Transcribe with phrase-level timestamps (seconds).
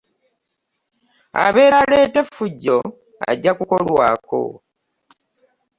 [1.43, 2.77] Abeera aleeta effujjo
[3.29, 4.41] ajja kukolwako.